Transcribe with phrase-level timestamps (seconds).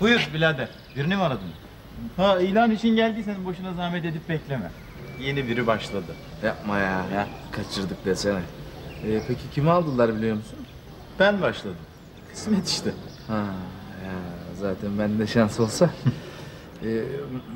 [0.00, 0.68] Buyur birader.
[0.96, 1.48] Birini mi aradın?
[2.16, 4.70] Ha ilan için geldiysen boşuna zahmet edip bekleme.
[5.20, 6.14] Yeni biri başladı.
[6.44, 7.04] Yapma ya.
[7.14, 7.26] ya.
[7.52, 8.40] Kaçırdık desene.
[9.04, 10.58] Ee, peki kimi aldılar biliyor musun?
[11.18, 11.76] Ben başladım.
[12.32, 12.90] Kısmet işte.
[13.28, 13.44] Ha,
[14.06, 14.12] ya
[14.60, 15.90] zaten bende şans olsa.
[16.84, 17.02] Ee,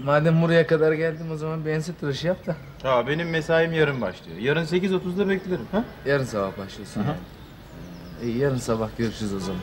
[0.05, 2.57] madem buraya kadar geldim o zaman bir ense tıraşı yap da.
[2.83, 4.39] Ha benim mesaim yarın başlıyor.
[4.39, 5.67] Yarın 8.30'da beklerim.
[5.73, 5.85] Ha?
[6.07, 7.01] Yarın sabah başlıyorsun.
[7.01, 7.09] Aha.
[7.09, 8.33] yani.
[8.35, 9.61] Ee, yarın sabah görüşürüz o zaman.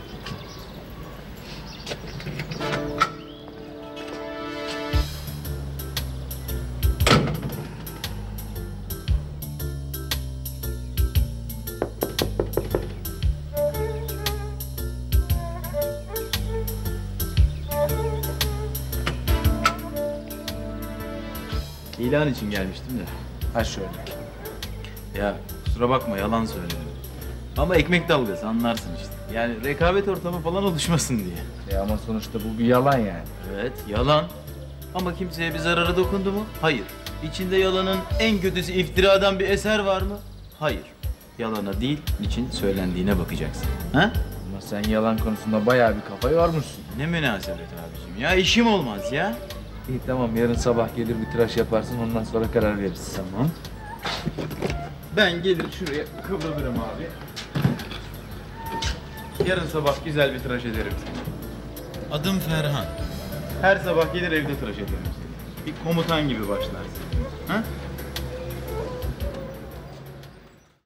[22.00, 23.04] İlan için gelmiştim de.
[23.54, 23.88] Ha şöyle.
[25.18, 25.36] Ya
[25.66, 26.78] kusura bakma yalan söyledim.
[27.58, 29.38] Ama ekmek dalgası anlarsın işte.
[29.38, 31.36] Yani rekabet ortamı falan oluşmasın diye.
[31.72, 33.24] Ya ama sonuçta bu bir yalan yani.
[33.56, 34.26] Evet yalan.
[34.96, 36.46] Ama kimseye bir zararı dokundu mu?
[36.62, 36.84] Hayır.
[37.24, 40.18] İçinde yalanın en kötüsü iftiradan bir eser var mı?
[40.60, 40.82] Hayır.
[41.40, 43.68] Yalana değil, için söylendiğine bakacaksın.
[43.94, 44.12] Ha?
[44.52, 46.84] Ama sen yalan konusunda bayağı bir kafa yormuşsun.
[46.98, 49.36] Ne münasebet abicim ya işim olmaz ya.
[49.90, 53.14] İyi tamam yarın sabah gelir bir tıraş yaparsın ondan sonra karar veririz.
[53.16, 53.50] Tamam.
[55.18, 57.08] Ben gelir şuraya kıvrılırım abi.
[59.50, 61.20] Yarın sabah güzel bir tıraş ederim seni.
[62.12, 62.86] Adım Ferhan.
[63.62, 65.66] Her sabah gelir evde tıraş ederim seni.
[65.66, 67.04] Bir komutan gibi başlarsın.
[67.48, 67.64] Ha?